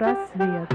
[0.00, 0.68] Психпросвет.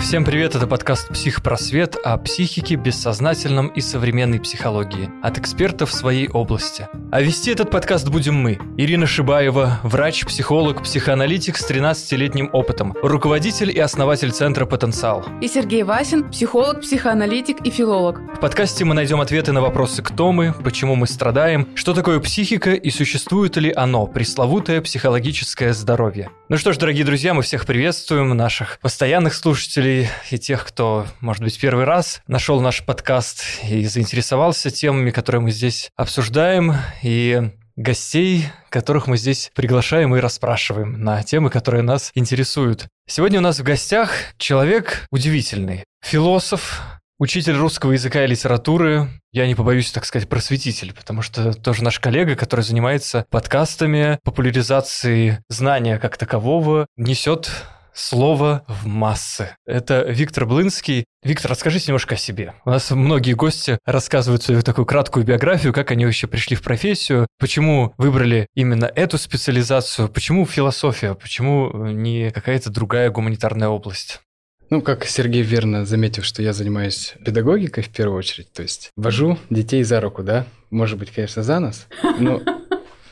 [0.00, 6.30] Всем привет, это подкаст «Психпросвет» о психике, бессознательном и современной психологии от экспертов в своей
[6.30, 6.88] области.
[7.16, 8.58] А вести этот подкаст будем мы.
[8.76, 15.24] Ирина Шибаева, врач, психолог, психоаналитик с 13-летним опытом, руководитель и основатель Центра «Потенциал».
[15.40, 18.20] И Сергей Васин, психолог, психоаналитик и филолог.
[18.36, 22.74] В подкасте мы найдем ответы на вопросы «Кто мы?», «Почему мы страдаем?», «Что такое психика?»
[22.74, 26.28] и существует ли оно, пресловутое психологическое здоровье.
[26.50, 31.42] Ну что ж, дорогие друзья, мы всех приветствуем, наших постоянных слушателей, и тех, кто, может
[31.42, 36.74] быть, первый раз нашел наш подкаст и заинтересовался темами, которые мы здесь обсуждаем,
[37.06, 42.88] и гостей, которых мы здесь приглашаем и расспрашиваем на темы, которые нас интересуют.
[43.06, 45.84] Сегодня у нас в гостях человек удивительный.
[46.02, 46.82] Философ,
[47.18, 51.98] Учитель русского языка и литературы, я не побоюсь так сказать, просветитель, потому что тоже наш
[51.98, 57.50] коллега, который занимается подкастами, популяризацией знания как такового, несет
[57.96, 59.56] слово в массы.
[59.66, 61.06] Это Виктор Блынский.
[61.22, 62.54] Виктор, расскажите немножко о себе.
[62.64, 67.26] У нас многие гости рассказывают свою такую краткую биографию, как они вообще пришли в профессию,
[67.38, 74.20] почему выбрали именно эту специализацию, почему философия, почему не какая-то другая гуманитарная область.
[74.68, 79.38] Ну, как Сергей верно заметил, что я занимаюсь педагогикой в первую очередь, то есть вожу
[79.48, 81.86] детей за руку, да, может быть, конечно, за нос,
[82.18, 82.42] но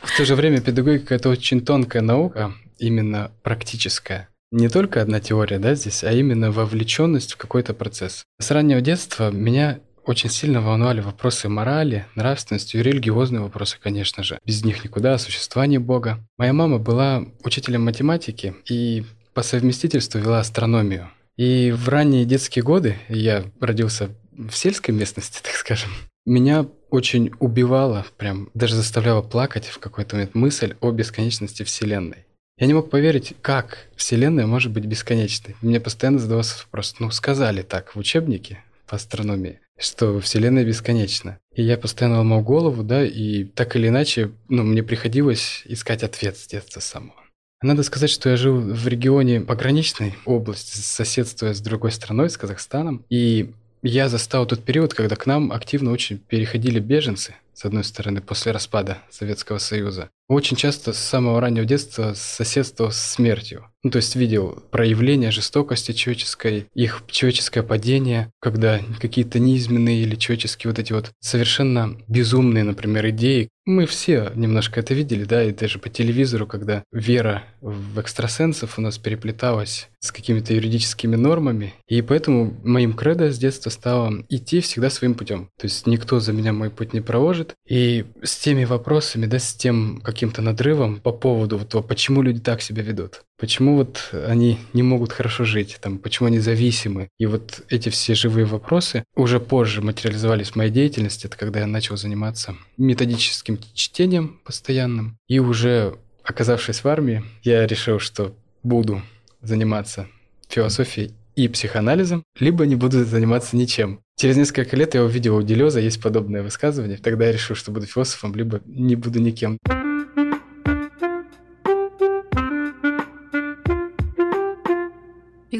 [0.02, 5.58] в то же время педагогика– это очень тонкая наука, именно практическая не только одна теория,
[5.58, 8.24] да, здесь, а именно вовлеченность в какой-то процесс.
[8.38, 14.38] С раннего детства меня очень сильно волновали вопросы морали, нравственности и религиозные вопросы, конечно же.
[14.44, 16.20] Без них никуда, о существовании Бога.
[16.38, 21.10] Моя мама была учителем математики и по совместительству вела астрономию.
[21.36, 25.90] И в ранние детские годы, я родился в сельской местности, так скажем,
[26.26, 32.26] меня очень убивала, прям даже заставляла плакать в какой-то момент мысль о бесконечности Вселенной.
[32.56, 35.56] Я не мог поверить, как Вселенная может быть бесконечной.
[35.60, 41.38] Мне постоянно задавался вопрос, ну сказали так в учебнике по астрономии, что Вселенная бесконечна.
[41.56, 46.36] И я постоянно ломал голову, да, и так или иначе, ну, мне приходилось искать ответ
[46.36, 47.16] с детства самого.
[47.60, 53.04] Надо сказать, что я жил в регионе пограничной области, соседствуя с другой страной, с Казахстаном.
[53.08, 58.20] И я застал тот период, когда к нам активно очень переходили беженцы, с одной стороны,
[58.20, 60.10] после распада Советского Союза.
[60.28, 63.66] Очень часто с самого раннего детства соседствовал с смертью.
[63.84, 70.70] Ну, то есть видел проявление жестокости человеческой, их человеческое падение, когда какие-то низменные или человеческие
[70.70, 73.50] вот эти вот совершенно безумные, например, идеи.
[73.66, 78.82] Мы все немножко это видели, да, и даже по телевизору, когда вера в экстрасенсов у
[78.82, 81.72] нас переплеталась с какими-то юридическими нормами.
[81.88, 85.48] И поэтому моим кредо с детства стало идти всегда своим путем.
[85.58, 87.54] То есть никто за меня мой путь не проложит.
[87.66, 92.62] И с теми вопросами, да, с тем каким-то надрывом по поводу вот, почему люди так
[92.62, 93.22] себя ведут.
[93.36, 97.08] Почему вот они не могут хорошо жить, там, почему они зависимы.
[97.18, 101.26] И вот эти все живые вопросы уже позже материализовались в моей деятельности.
[101.26, 105.18] Это когда я начал заниматься методическим чтением постоянным.
[105.28, 109.02] И уже оказавшись в армии, я решил, что буду
[109.42, 110.08] заниматься
[110.48, 114.00] философией и психоанализом, либо не буду заниматься ничем.
[114.16, 116.98] Через несколько лет я увидел у Делеза есть подобное высказывание.
[116.98, 119.58] Тогда я решил, что буду философом, либо не буду никем.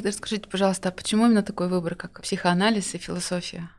[0.04, 3.70] Виктор, скажите, пожалуйста, а почему именно такой выбор, как психоанализ и философия?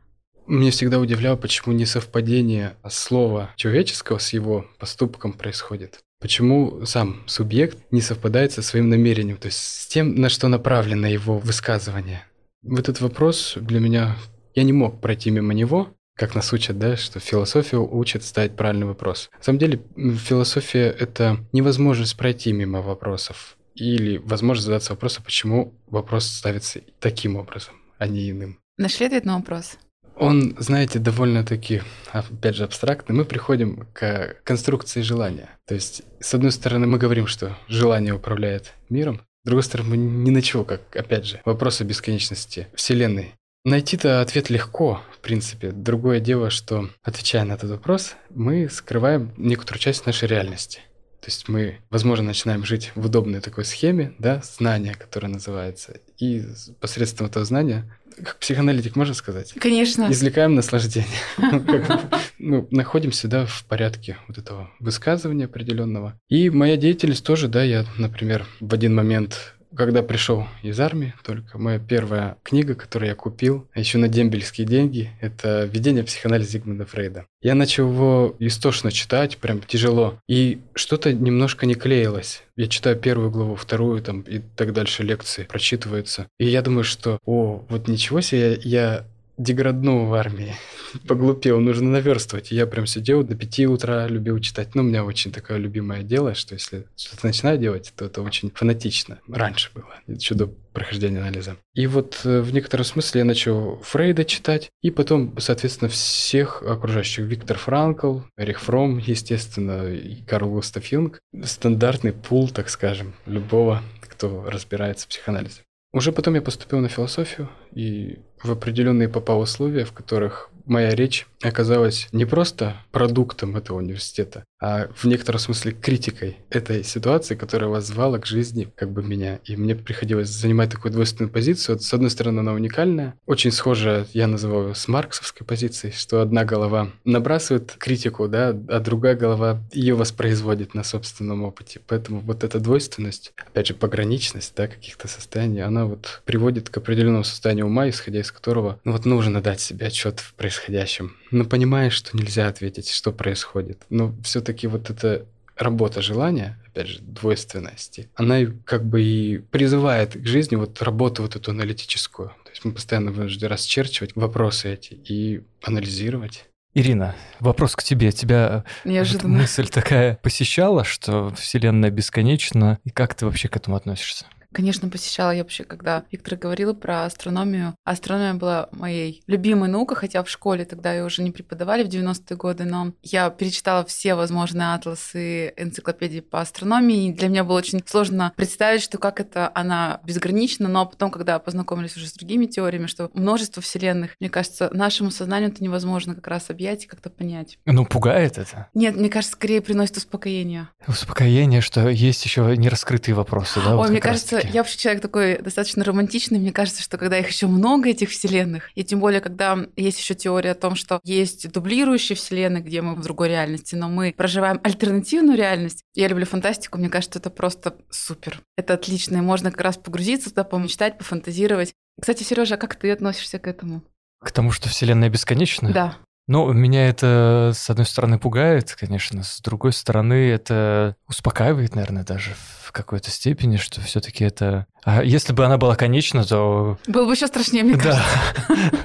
[0.48, 6.00] Мне всегда удивляло, почему не совпадение слова человеческого с его поступком происходит.
[6.20, 11.06] Почему сам субъект не совпадает со своим намерением, то есть с тем, на что направлено
[11.06, 12.24] его высказывание.
[12.62, 14.16] В этот вопрос для меня
[14.56, 18.86] я не мог пройти мимо него, как нас учат, да, что философию учат ставить правильный
[18.86, 19.30] вопрос.
[19.38, 26.26] На самом деле, философия— это невозможность пройти мимо вопросов или возможность задаться вопросом, почему вопрос
[26.26, 28.58] ставится таким образом, а не иным.
[28.78, 29.78] Нашли ответ на вопрос?
[30.16, 33.14] Он, знаете, довольно-таки, опять же, абстрактный.
[33.14, 35.50] Мы приходим к конструкции желания.
[35.66, 39.96] То есть, с одной стороны, мы говорим, что желание управляет миром, с другой стороны, мы
[39.96, 43.34] ни на чего, как, опять же, вопрос о бесконечности Вселенной.
[43.64, 45.70] Найти-то ответ легко, в принципе.
[45.70, 50.80] Другое дело, что, отвечая на этот вопрос, мы скрываем некоторую часть нашей реальности.
[51.26, 56.44] То есть мы, возможно, начинаем жить в удобной такой схеме, да, знания, которое называется, и
[56.78, 59.52] посредством этого знания, как психоаналитик можно сказать?
[59.58, 60.08] Конечно.
[60.08, 61.08] Извлекаем наслаждение.
[62.38, 66.20] Ну, находимся, да, в порядке вот этого высказывания определенного.
[66.28, 71.58] И моя деятельность тоже, да, я, например, в один момент когда пришел из армии, только
[71.58, 76.86] моя первая книга, которую я купил, а еще на дембельские деньги, это «Введение психоанализа Зигмунда
[76.86, 77.26] Фрейда».
[77.42, 82.42] Я начал его истошно читать, прям тяжело, и что-то немножко не клеилось.
[82.56, 86.26] Я читаю первую главу, вторую там и так дальше лекции прочитываются.
[86.38, 89.04] И я думаю, что, о, вот ничего себе, я
[89.36, 90.54] деграднул в армии.
[91.06, 92.50] Поглупел, нужно наверстывать.
[92.50, 94.74] я прям сидел до пяти утра, любил читать.
[94.74, 98.50] Ну, у меня очень такое любимое дело, что если что-то начинаю делать, то это очень
[98.54, 99.18] фанатично.
[99.28, 101.56] Раньше было, еще до прохождения анализа.
[101.74, 107.24] И вот э, в некотором смысле я начал Фрейда читать, и потом, соответственно, всех окружающих.
[107.24, 111.18] Виктор Франкл, Эрих Фром, естественно, и Карл Густав Юнг.
[111.44, 115.62] Стандартный пул, так скажем, любого, кто разбирается в психоанализе.
[115.96, 121.26] Уже потом я поступил на философию и в определенные попал условия, в которых моя речь
[121.42, 128.18] оказалась не просто продуктом этого университета, а в некотором смысле критикой этой ситуации, которая воззвала
[128.18, 129.40] к жизни как бы меня.
[129.44, 131.78] И мне приходилось занимать такую двойственную позицию.
[131.78, 136.90] С одной стороны, она уникальная, очень схожая, я называю, с марксовской позицией, что одна голова
[137.04, 141.80] набрасывает критику, да, а другая голова ее воспроизводит на собственном опыте.
[141.86, 147.24] Поэтому вот эта двойственность, опять же, пограничность, да, каких-то состояний, она вот приводит к определенному
[147.24, 151.16] состоянию ума, исходя из которого, ну вот нужно дать себе отчет в происходящем.
[151.30, 153.82] Но понимаешь, что нельзя ответить, что происходит.
[153.90, 154.14] Но
[154.46, 155.26] все-таки вот эта
[155.56, 161.34] работа желания, опять же, двойственности, она как бы и призывает к жизни вот работу вот
[161.34, 162.28] эту аналитическую.
[162.44, 166.44] То есть мы постоянно вынуждены расчерчивать вопросы эти и анализировать.
[166.74, 168.12] Ирина, вопрос к тебе.
[168.12, 169.38] Тебя Неожиданно.
[169.38, 174.26] мысль такая посещала, что Вселенная бесконечна, и как ты вообще к этому относишься?
[174.56, 177.74] Конечно, посещала я вообще, когда Виктор говорила про астрономию.
[177.84, 182.38] Астрономия была моей любимой наукой, хотя в школе тогда ее уже не преподавали в 90-е
[182.38, 187.82] годы, но я перечитала все возможные атласы, энциклопедии по астрономии, и для меня было очень
[187.84, 192.86] сложно представить, что как это она безгранична, но потом, когда познакомились уже с другими теориями,
[192.86, 197.58] что множество вселенных, мне кажется, нашему сознанию это невозможно как раз объять и как-то понять.
[197.66, 198.68] Ну, пугает это?
[198.72, 200.68] Нет, мне кажется, скорее приносит успокоение.
[200.88, 203.72] Успокоение, что есть еще нераскрытые вопросы, да?
[203.72, 204.45] Ой, вот мне кажется.
[204.52, 206.38] Я вообще человек такой достаточно романтичный.
[206.38, 210.14] Мне кажется, что когда их еще много, этих вселенных, и тем более, когда есть еще
[210.14, 214.60] теория о том, что есть дублирующие вселенные, где мы в другой реальности, но мы проживаем
[214.62, 215.82] альтернативную реальность.
[215.94, 218.40] Я люблю фантастику, мне кажется, это просто супер.
[218.56, 221.72] Это отлично, и можно как раз погрузиться туда, помечтать, пофантазировать.
[222.00, 223.82] Кстати, Сережа, а как ты относишься к этому?
[224.20, 225.72] К тому, что Вселенная бесконечна?
[225.72, 225.96] Да.
[226.28, 232.34] Ну, меня это, с одной стороны, пугает, конечно, с другой стороны, это успокаивает, наверное, даже
[232.64, 234.66] в какой-то степени, что все-таки это...
[234.82, 236.78] А если бы она была конечна, то...
[236.88, 237.82] Было бы еще страшнее, мне Да.
[237.82, 238.06] кажется.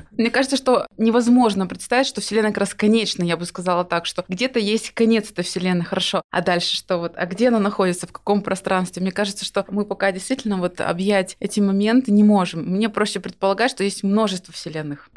[0.12, 3.24] Мне кажется, что невозможно представить, что Вселенная как раз конечна.
[3.24, 6.22] Я бы сказала так, что где-то есть конец этой Вселенной, хорошо.
[6.30, 7.14] А дальше что вот?
[7.16, 9.02] А где она находится, в каком пространстве?
[9.02, 12.64] Мне кажется, что мы пока действительно вот объять эти моменты не можем.
[12.66, 15.10] Мне проще предполагать, что есть множество Вселенных.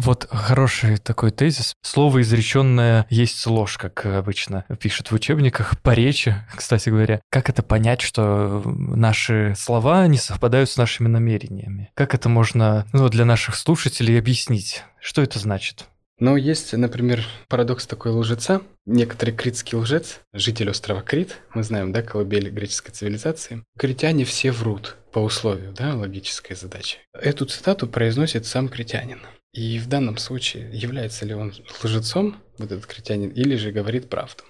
[0.00, 1.74] Вот хороший такой тезис.
[1.82, 7.20] Слово изреченное есть ложь, как обычно пишут в учебниках по речи, кстати говоря.
[7.30, 11.90] Как это понять, что наши слова не совпадают с нашими намерениями?
[11.94, 14.84] Как это можно ну, для наших слушателей объяснить?
[15.00, 15.86] Что это значит?
[16.20, 18.62] Но есть, например, парадокс такой лжеца.
[18.86, 23.64] Некоторый критский лжец, житель острова Крит, мы знаем, да, колыбель греческой цивилизации.
[23.76, 26.98] Критяне все врут по условию, да, логической задачи.
[27.12, 29.20] Эту цитату произносит сам критянин.
[29.52, 31.52] И в данном случае является ли он
[31.82, 34.44] лжецом, вот этот критянин, или же говорит правду.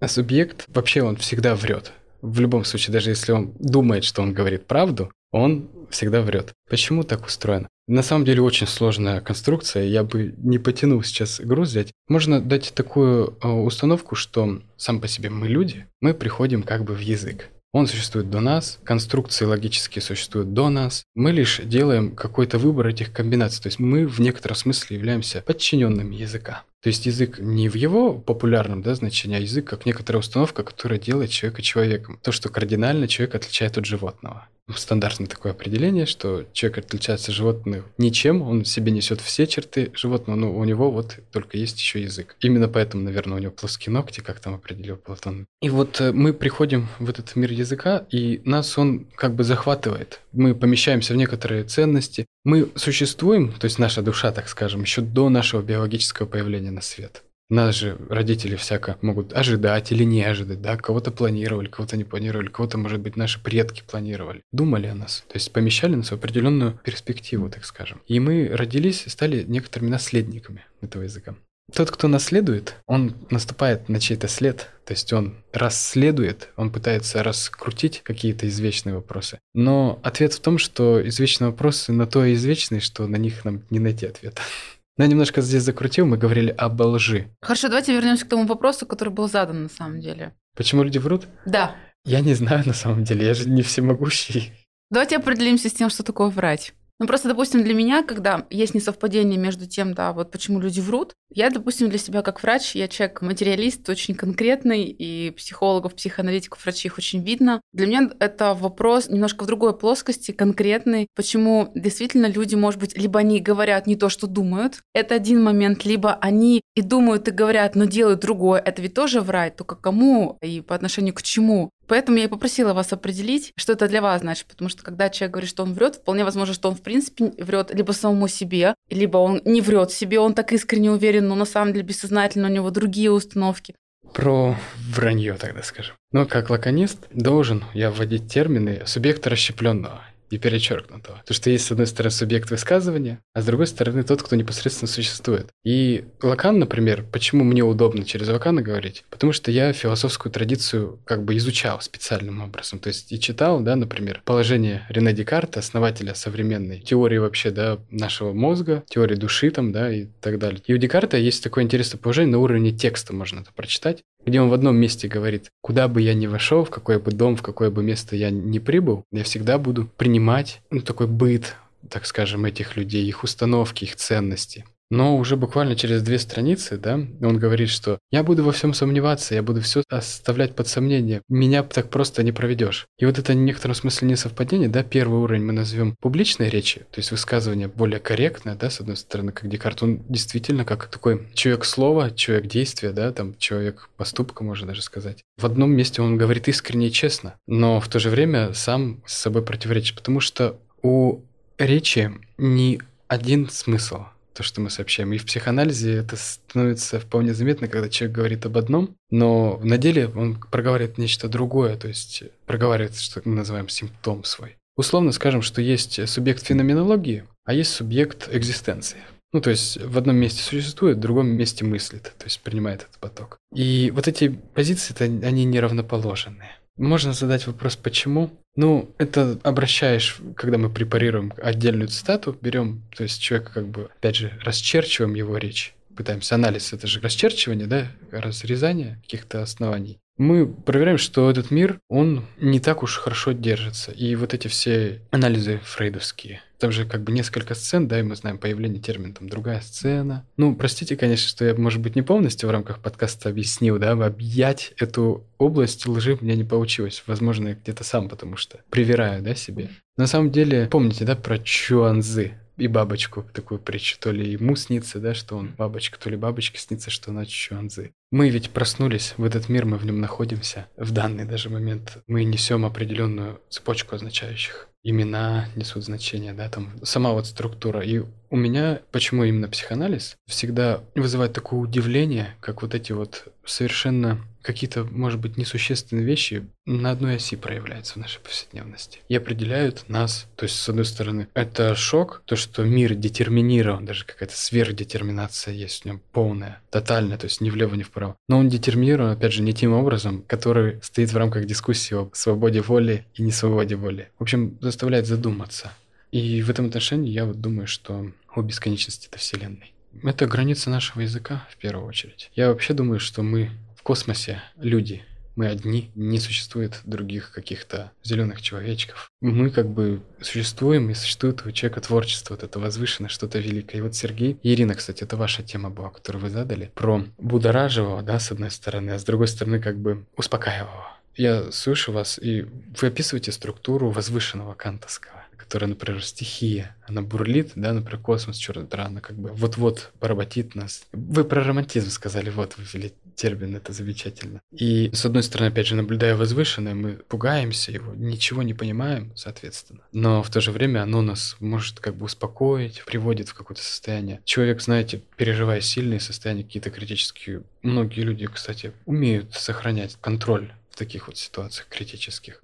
[0.00, 1.92] А субъект, вообще он всегда врет.
[2.22, 6.52] В любом случае, даже если он думает, что он говорит правду, он всегда врет.
[6.68, 7.68] Почему так устроено?
[7.86, 11.92] На самом деле очень сложная конструкция, я бы не потянул сейчас груз взять.
[12.08, 16.94] Можно дать такую э, установку, что сам по себе мы люди, мы приходим как бы
[16.94, 17.50] в язык.
[17.72, 21.04] Он существует до нас, конструкции логические существуют до нас.
[21.14, 23.62] Мы лишь делаем какой-то выбор этих комбинаций.
[23.62, 26.64] То есть мы в некотором смысле являемся подчиненными языка.
[26.82, 30.98] То есть язык не в его популярном да, значении, а язык как некоторая установка, которая
[30.98, 32.20] делает человека человеком.
[32.22, 34.48] То, что кардинально человек отличает от животного.
[34.76, 39.90] Стандартное такое определение, что человек отличается от животных ничем, он в себе несет все черты
[39.94, 42.36] животного, но у него вот только есть еще язык.
[42.40, 45.46] Именно поэтому, наверное, у него плоские ногти, как там определил Платон.
[45.62, 50.20] И вот э, мы приходим в этот мир языка, и нас он как бы захватывает.
[50.32, 52.26] Мы помещаемся в некоторые ценности.
[52.48, 57.22] Мы существуем, то есть наша душа, так скажем, еще до нашего биологического появления на свет.
[57.50, 62.48] Нас же родители всяко могут ожидать или не ожидать, да, кого-то планировали, кого-то не планировали,
[62.48, 64.40] кого-то, может быть, наши предки планировали.
[64.50, 68.00] Думали о нас, то есть помещали нас в определенную перспективу, так скажем.
[68.06, 71.34] И мы родились и стали некоторыми наследниками этого языка.
[71.74, 78.00] Тот, кто наследует, он наступает на чей-то след, то есть он расследует, он пытается раскрутить
[78.02, 79.38] какие-то извечные вопросы.
[79.54, 83.64] Но ответ в том, что извечные вопросы на то и извечные, что на них нам
[83.68, 84.40] не найти ответа.
[84.96, 87.28] Но я немножко здесь закрутил, мы говорили об лжи.
[87.40, 90.34] Хорошо, давайте вернемся к тому вопросу, который был задан на самом деле.
[90.56, 91.26] Почему люди врут?
[91.46, 91.76] Да.
[92.04, 94.52] Я не знаю на самом деле, я же не всемогущий.
[94.90, 96.72] Давайте определимся с тем, что такое врать.
[97.00, 101.14] Ну, просто, допустим, для меня, когда есть несовпадение между тем, да, вот почему люди врут,
[101.32, 107.22] я, допустим, для себя как врач, я человек-материалист очень конкретный, и психологов, психоаналитиков, врачей очень
[107.22, 107.60] видно.
[107.72, 113.20] Для меня это вопрос немножко в другой плоскости, конкретный, почему действительно люди, может быть, либо
[113.20, 117.76] они говорят не то, что думают, это один момент, либо они и думают, и говорят,
[117.76, 121.70] но делают другое, это ведь тоже врать, только кому и по отношению к чему.
[121.88, 125.32] Поэтому я и попросила вас определить, что это для вас значит, потому что когда человек
[125.32, 129.16] говорит, что он врет, вполне возможно, что он в принципе врет либо самому себе, либо
[129.16, 132.70] он не врет себе, он так искренне уверен, но на самом деле бессознательно у него
[132.70, 133.74] другие установки.
[134.12, 134.56] Про
[134.90, 135.94] вранье тогда скажем.
[136.12, 141.22] Но как лаконист должен я вводить термины субъекта расщепленного и перечеркнутого.
[141.26, 144.88] То, что есть, с одной стороны, субъект высказывания, а с другой стороны, тот, кто непосредственно
[144.88, 145.48] существует.
[145.64, 149.04] И Лакан, например, почему мне удобно через Лакана говорить?
[149.10, 152.78] Потому что я философскую традицию как бы изучал специальным образом.
[152.78, 158.32] То есть и читал, да, например, положение Рене Декарта, основателя современной теории вообще, да, нашего
[158.32, 160.60] мозга, теории души там, да, и так далее.
[160.66, 164.48] И у Декарта есть такое интересное положение на уровне текста, можно это прочитать где он
[164.48, 167.70] в одном месте говорит, куда бы я ни вошел, в какой бы дом, в какое
[167.70, 171.56] бы место я ни прибыл, я всегда буду принимать ну, такой быт,
[171.88, 174.64] так скажем, этих людей, их установки, их ценности.
[174.90, 179.34] Но уже буквально через две страницы, да, он говорит, что я буду во всем сомневаться,
[179.34, 181.22] я буду все оставлять под сомнение.
[181.28, 182.86] Меня так просто не проведешь.
[182.98, 186.98] И вот это в некотором смысле несовпадение, да, первый уровень мы назовем публичной речи, то
[186.98, 191.64] есть высказывание более корректное, да, с одной стороны, как Декарт, он действительно как такой человек
[191.64, 195.22] слова, человек действия, да, там человек поступка, можно даже сказать.
[195.36, 199.14] В одном месте он говорит искренне и честно, но в то же время сам с
[199.16, 201.20] собой противоречит, потому что у
[201.58, 204.04] речи не один смысл–
[204.38, 205.12] то, что мы сообщаем.
[205.12, 210.06] И в психоанализе это становится вполне заметно, когда человек говорит об одном, но на деле
[210.06, 214.56] он проговаривает нечто другое, то есть проговаривает, что мы называем симптом свой.
[214.76, 218.98] Условно скажем, что есть субъект феноменологии, а есть субъект экзистенции.
[219.32, 222.98] Ну, то есть в одном месте существует, в другом месте мыслит, то есть принимает этот
[223.00, 223.38] поток.
[223.52, 224.94] И вот эти позиции,
[225.26, 226.57] они неравноположенные.
[226.78, 228.30] Можно задать вопрос, почему?
[228.54, 234.16] Ну, это обращаешь, когда мы препарируем отдельную цитату, берем, то есть человека как бы, опять
[234.16, 240.98] же, расчерчиваем его речь, пытаемся анализ, это же расчерчивание, да, разрезание каких-то оснований мы проверяем,
[240.98, 243.92] что этот мир, он не так уж хорошо держится.
[243.92, 248.16] И вот эти все анализы фрейдовские, там же как бы несколько сцен, да, и мы
[248.16, 250.26] знаем появление термина, там, другая сцена.
[250.36, 254.72] Ну, простите, конечно, что я, может быть, не полностью в рамках подкаста объяснил, да, объять
[254.76, 257.04] эту область лжи мне не получилось.
[257.06, 259.70] Возможно, я где-то сам, потому что привираю, да, себе.
[259.96, 262.34] На самом деле, помните, да, про Чуанзы?
[262.58, 263.98] И бабочку такую притчу.
[263.98, 267.92] То ли ему снится, да, что он бабочка, то ли бабочке снится, что она чуанзы.
[268.10, 270.66] Мы ведь проснулись в этот мир, мы в нем находимся.
[270.76, 274.68] В данный даже момент мы несем определенную цепочку означающих.
[274.82, 277.80] Имена несут значение, да, там сама вот структура.
[277.80, 284.20] И у меня, почему именно психоанализ, всегда вызывает такое удивление, как вот эти вот совершенно
[284.42, 290.26] какие-то, может быть, несущественные вещи на одной оси проявляются в нашей повседневности и определяют нас.
[290.36, 295.82] То есть, с одной стороны, это шок, то, что мир детерминирован, даже какая-то сверхдетерминация есть
[295.82, 298.16] в нем полная, тотальная, то есть ни влево, ни вправо.
[298.28, 302.62] Но он детерминирован, опять же, не тем образом, который стоит в рамках дискуссии о свободе
[302.62, 304.08] воли и несвободе воли.
[304.18, 305.72] В общем, заставляет задуматься.
[306.10, 309.74] И в этом отношении я вот думаю, что о бесконечности этой Вселенной.
[310.02, 312.30] Это граница нашего языка, в первую очередь.
[312.34, 315.02] Я вообще думаю, что мы в космосе люди.
[315.34, 319.08] Мы одни, не существует других каких-то зеленых человечков.
[319.20, 323.78] Мы как бы существуем, и существует у человека творчество, вот это возвышенное, что-то великое.
[323.78, 328.18] И вот Сергей, Ирина, кстати, это ваша тема была, которую вы задали, про будораживого, да,
[328.18, 330.98] с одной стороны, а с другой стороны, как бы успокаиваемого.
[331.16, 332.46] Я слышу вас, и
[332.80, 339.00] вы описываете структуру возвышенного кантовского которая, например, стихия, она бурлит, да, например, космос, дыра, она
[339.00, 340.86] как бы вот-вот поработит нас.
[340.92, 344.40] Вы про романтизм сказали, вот, вы ввели термин, это замечательно.
[344.52, 349.80] И, с одной стороны, опять же, наблюдая возвышенное, мы пугаемся его, ничего не понимаем, соответственно.
[349.92, 354.20] Но в то же время оно нас может как бы успокоить, приводит в какое-то состояние.
[354.24, 361.08] Человек, знаете, переживая сильные состояния, какие-то критические, многие люди, кстати, умеют сохранять контроль в таких
[361.08, 362.40] вот ситуациях критических.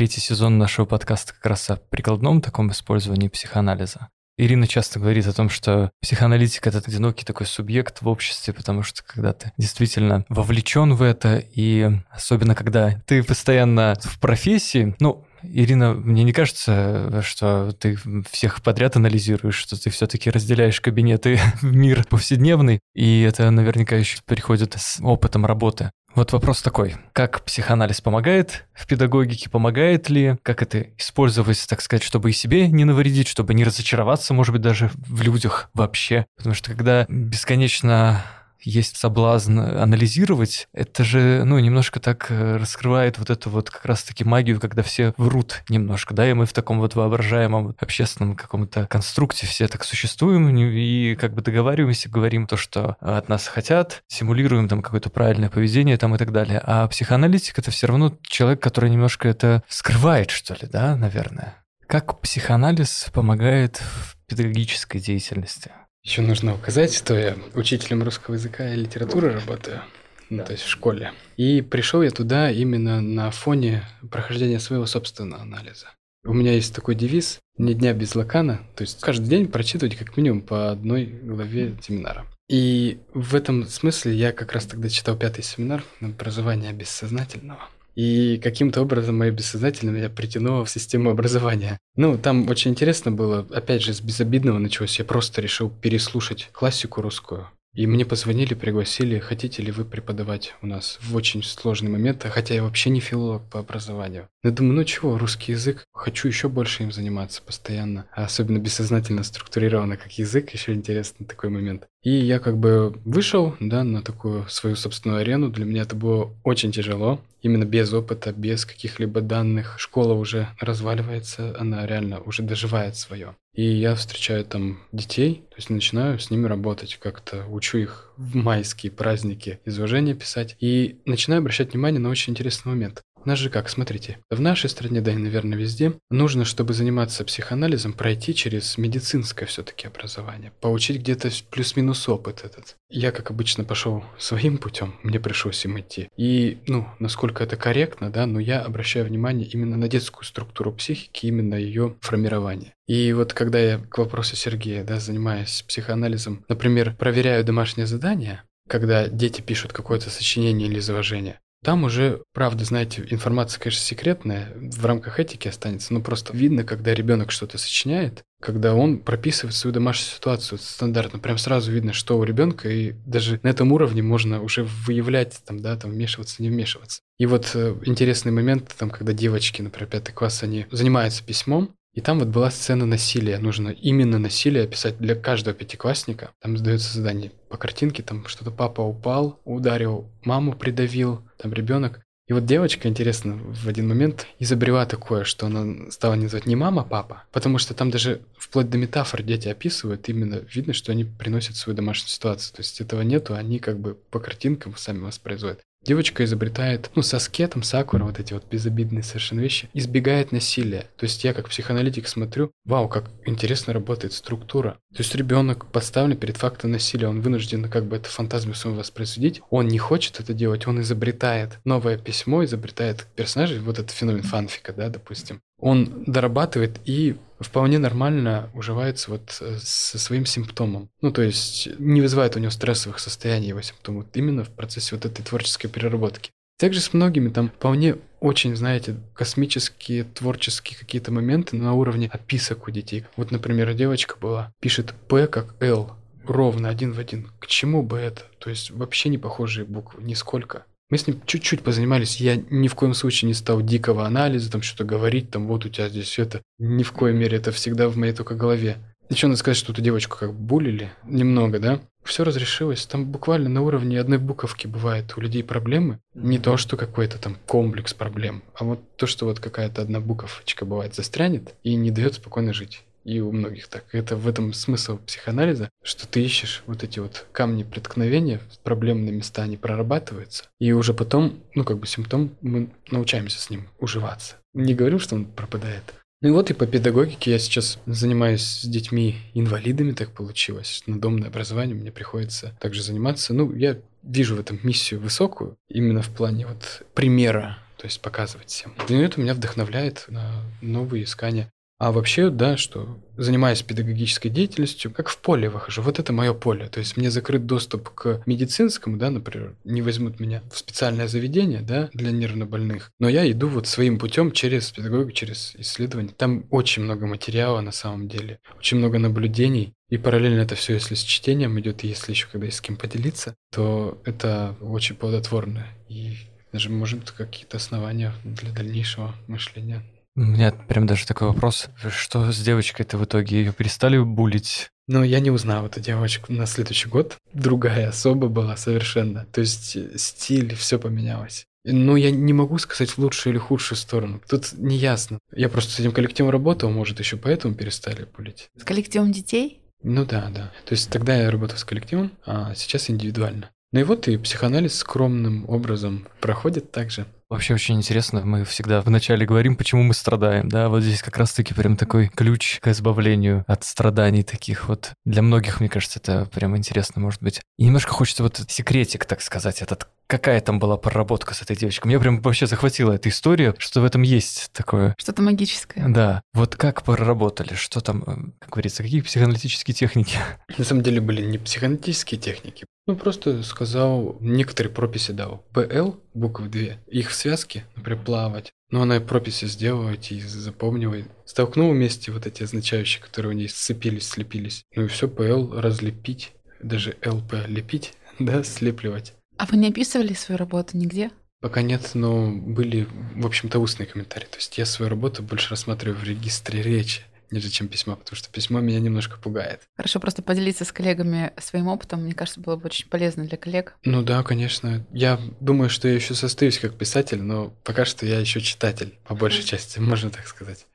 [0.00, 4.08] Третий сезон нашего подкаста как раз о прикладном таком использовании психоанализа.
[4.38, 9.02] Ирина часто говорит о том, что психоаналитик— это одинокий такой субъект в обществе, потому что
[9.04, 15.92] когда ты действительно вовлечен в это, и особенно когда ты постоянно в профессии, ну, Ирина,
[15.92, 17.98] мне не кажется, что ты
[18.30, 24.18] всех подряд анализируешь, что ты все-таки разделяешь кабинеты в мир повседневный, и это наверняка еще
[24.24, 25.90] приходит с опытом работы.
[26.14, 26.96] Вот вопрос такой.
[27.12, 29.48] Как психоанализ помогает в педагогике?
[29.48, 30.36] Помогает ли?
[30.42, 34.62] Как это использовать, так сказать, чтобы и себе не навредить, чтобы не разочароваться, может быть,
[34.62, 36.26] даже в людях вообще?
[36.36, 38.24] Потому что когда бесконечно
[38.62, 44.24] есть соблазн анализировать, это же, ну, немножко так э, раскрывает вот эту вот как раз-таки
[44.24, 49.46] магию, когда все врут немножко, да, и мы в таком вот воображаемом общественном каком-то конструкте
[49.46, 54.82] все так существуем и как бы договариваемся, говорим то, что от нас хотят, симулируем там
[54.82, 56.60] какое-то правильное поведение там и так далее.
[56.64, 61.56] А психоаналитик— это все равно человек, который немножко это скрывает, что ли, да, наверное.
[61.86, 65.72] Как психоанализ помогает в педагогической деятельности?
[66.02, 69.82] Еще нужно указать, что я учителем русского языка и литературы работаю,
[70.30, 71.12] ну, то есть в школе.
[71.36, 75.88] И пришел я туда именно на фоне прохождения своего собственного анализа.
[76.24, 80.16] У меня есть такой девиз «Ни дня без лакана», то есть каждый день прочитывать как
[80.16, 82.26] минимум по одной главе семинара.
[82.48, 87.68] И в этом смысле я как раз тогда читал пятый семинар «Образование бессознательного».
[87.94, 91.78] И каким-то образом мое бессознательное меня притянуло в систему образования.
[91.96, 94.98] Ну, там очень интересно было, опять же, с безобидного началось.
[94.98, 97.48] Я просто решил переслушать классику русскую.
[97.72, 102.52] И мне позвонили, пригласили, хотите ли вы преподавать у нас в очень сложный момент, хотя
[102.52, 104.28] я вообще не филолог по образованию.
[104.42, 109.22] Я думаю, ну чего, русский язык, хочу еще больше им заниматься постоянно, а особенно бессознательно
[109.22, 111.86] структурированно как язык, еще интересный такой момент.
[112.02, 116.34] И я как бы вышел, да, на такую свою собственную арену, для меня это было
[116.42, 119.76] очень тяжело, именно без опыта, без каких-либо данных.
[119.78, 123.36] Школа уже разваливается, она реально уже доживает свое.
[123.54, 128.36] И я встречаю там детей, то есть начинаю с ними работать, как-то учу их в
[128.36, 133.02] майские праздники изложения писать и начинаю обращать внимание на очень интересный момент.
[133.22, 137.22] У нас же как, смотрите, в нашей стране, да и, наверное, везде, нужно, чтобы заниматься
[137.22, 142.76] психоанализом, пройти через медицинское все-таки образование, получить где-то плюс-минус опыт этот.
[142.88, 146.08] Я, как обычно, пошел своим путем, мне пришлось им идти.
[146.16, 151.26] И, ну, насколько это корректно, да, но я обращаю внимание именно на детскую структуру психики,
[151.26, 152.72] именно ее формирование.
[152.86, 159.08] И вот когда я к вопросу Сергея, да, занимаясь психоанализом, например, проверяю домашнее задание, когда
[159.08, 165.20] дети пишут какое-то сочинение или изложение, там уже, правда, знаете, информация, конечно, секретная, в рамках
[165.20, 170.58] этики останется, но просто видно, когда ребенок что-то сочиняет, когда он прописывает свою домашнюю ситуацию
[170.58, 175.40] стандартно, прям сразу видно, что у ребенка, и даже на этом уровне можно уже выявлять,
[175.44, 177.02] там, да, там, вмешиваться, не вмешиваться.
[177.18, 182.00] И вот э, интересный момент, там, когда девочки, например, пятый класс, они занимаются письмом, и
[182.00, 183.38] там вот была сцена насилия.
[183.38, 186.30] Нужно именно насилие описать для каждого пятиклассника.
[186.40, 192.00] Там задается задание по картинке, там что-то папа упал, ударил, маму придавил, там ребенок.
[192.28, 196.82] И вот девочка, интересно, в один момент изобрела такое, что она стала называть не мама,
[196.82, 201.02] а папа, потому что там даже вплоть до метафор дети описывают, именно видно, что они
[201.02, 202.54] приносят свою домашнюю ситуацию.
[202.54, 205.60] То есть этого нету, они как бы по картинкам сами воспроизводят.
[205.82, 210.86] Девочка изобретает, ну, со скетом, сакура, вот эти вот безобидные совершенно вещи, избегает насилия.
[210.96, 214.72] То есть я как психоаналитик смотрю, вау, как интересно работает структура.
[214.94, 219.40] То есть ребенок поставлен перед фактом насилия, он вынужден как бы это фантазму своему воспроизводить,
[219.48, 224.72] он не хочет это делать, он изобретает новое письмо, изобретает персонажей, вот этот феномен фанфика,
[224.72, 230.90] да, допустим он дорабатывает и вполне нормально уживается вот э, со своим симптомом.
[231.00, 234.94] Ну, то есть не вызывает у него стрессовых состояний его симптомы, вот именно в процессе
[234.94, 236.30] вот этой творческой переработки.
[236.58, 242.70] Также с многими там вполне очень, знаете, космические, творческие какие-то моменты на уровне описок у
[242.70, 243.04] детей.
[243.16, 245.92] Вот, например, девочка была, пишет П как Л,
[246.24, 247.30] ровно один в один.
[247.38, 248.24] К чему бы это?
[248.38, 250.64] То есть вообще не похожие буквы, нисколько.
[250.90, 252.16] Мы с ним чуть-чуть позанимались.
[252.16, 255.68] Я ни в коем случае не стал дикого анализа, там что-то говорить, там вот у
[255.68, 256.42] тебя здесь это.
[256.58, 258.76] Ни в коей мере это всегда в моей только голове.
[259.08, 261.80] Еще надо сказать, что эту девочку как булили немного, да?
[262.04, 262.86] Все разрешилось.
[262.86, 265.98] Там буквально на уровне одной буковки бывает у людей проблемы.
[266.14, 270.64] Не то, что какой-то там комплекс проблем, а вот то, что вот какая-то одна буковочка
[270.64, 273.84] бывает застрянет и не дает спокойно жить и у многих так.
[273.92, 279.42] Это в этом смысл психоанализа, что ты ищешь вот эти вот камни преткновения, проблемные места,
[279.42, 284.36] они прорабатываются, и уже потом, ну, как бы симптом, мы научаемся с ним уживаться.
[284.54, 285.82] Не говорю, что он пропадает.
[286.22, 290.82] Ну и вот и по педагогике я сейчас занимаюсь с детьми-инвалидами, так получилось.
[290.86, 293.32] На домное образование мне приходится также заниматься.
[293.32, 298.50] Ну, я вижу в этом миссию высокую, именно в плане вот примера то есть показывать
[298.50, 298.74] всем.
[298.90, 301.50] И это меня вдохновляет на новые искания.
[301.80, 305.80] А вообще, да, что занимаюсь педагогической деятельностью, как в поле выхожу.
[305.80, 306.68] Вот это мое поле.
[306.68, 311.62] То есть мне закрыт доступ к медицинскому, да, например, не возьмут меня в специальное заведение,
[311.62, 312.92] да, для нервнобольных.
[312.98, 316.12] Но я иду вот своим путем через педагогику, через исследование.
[316.14, 319.72] Там очень много материала на самом деле, очень много наблюдений.
[319.88, 322.76] И параллельно это все, если с чтением идет, и если еще когда есть с кем
[322.76, 325.66] поделиться, то это очень плодотворно.
[325.88, 326.18] И
[326.52, 329.82] даже, может, какие-то основания для дальнейшего мышления.
[330.16, 331.68] У меня прям даже такой вопрос.
[331.90, 333.38] Что с девочкой-то в итоге?
[333.38, 334.70] Ее перестали булить?
[334.88, 337.16] Ну, я не узнал эту девочку на следующий год.
[337.32, 339.26] Другая особа была совершенно.
[339.32, 341.46] То есть э, стиль, все поменялось.
[341.64, 344.20] Ну, я не могу сказать в лучшую или худшую сторону.
[344.28, 345.18] Тут не ясно.
[345.32, 348.48] Я просто с этим коллективом работал, может, еще поэтому перестали булить.
[348.56, 349.60] С коллективом детей?
[349.82, 350.52] Ну да, да.
[350.64, 353.50] То есть тогда я работал с коллективом, а сейчас индивидуально.
[353.72, 357.06] Ну и вот и психоанализ скромным образом проходит также.
[357.30, 361.54] Вообще очень интересно, мы всегда вначале говорим, почему мы страдаем, да, вот здесь как раз-таки
[361.54, 364.90] прям такой ключ к избавлению от страданий таких вот.
[365.04, 367.40] Для многих, мне кажется, это прям интересно может быть.
[367.56, 371.88] И немножко хочется вот секретик, так сказать, этот какая там была проработка с этой девочкой.
[371.88, 374.96] Меня прям вообще захватила эта история, что в этом есть такое.
[374.98, 375.84] Что-то магическое.
[375.88, 376.22] Да.
[376.34, 380.18] Вот как проработали, что там, э, как говорится, какие психоаналитические техники?
[380.58, 382.66] На самом деле были не психоаналитические техники.
[382.90, 385.44] Ну, просто сказал, некоторые прописи дал.
[385.52, 388.50] ПЛ, буквы две, их в связке, например, плавать.
[388.72, 390.96] Но она и прописи сделала эти и запомнила.
[391.24, 394.64] Столкнул вместе вот эти означающие, которые у нее сцепились, слепились.
[394.74, 399.12] Ну и все, ПЛ разлепить, даже ЛП лепить, да, слепливать.
[399.36, 401.12] А вы не описывали свою работу нигде?
[401.40, 404.26] Пока нет, но были, в общем-то, устные комментарии.
[404.26, 408.30] То есть я свою работу больше рассматриваю в регистре речи, нежели чем письмо, потому что
[408.30, 409.62] письмо меня немножко пугает.
[409.76, 412.02] Хорошо просто поделиться с коллегами своим опытом.
[412.04, 413.76] Мне кажется, было бы очень полезно для коллег.
[413.84, 414.86] Ну да, конечно.
[414.92, 419.14] Я думаю, что я еще состоюсь как писатель, но пока что я еще читатель, по
[419.14, 420.66] большей части, можно так сказать.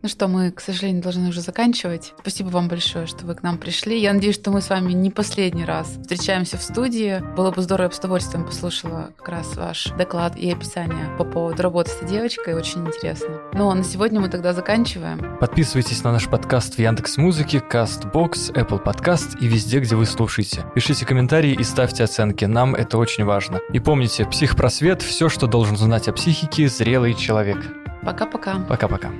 [0.00, 2.14] Ну что, мы, к сожалению, должны уже заканчивать.
[2.20, 4.00] Спасибо вам большое, что вы к нам пришли.
[4.00, 7.20] Я надеюсь, что мы с вами не последний раз встречаемся в студии.
[7.34, 11.24] Было бы здорово, я бы с удовольствием послушала как раз ваш доклад и описание по
[11.24, 12.54] поводу работы с этой девочкой.
[12.54, 13.40] Очень интересно.
[13.54, 15.36] Ну, а на сегодня мы тогда заканчиваем.
[15.40, 20.64] Подписывайтесь на наш подкаст в Яндекс Музыке, Castbox, Apple Podcast и везде, где вы слушаете.
[20.76, 22.44] Пишите комментарии и ставьте оценки.
[22.44, 23.58] Нам это очень важно.
[23.72, 27.58] И помните, психпросвет– все, что должен знать о психике зрелый человек.
[28.04, 28.60] Пока-пока.
[28.60, 29.10] Пока-пока.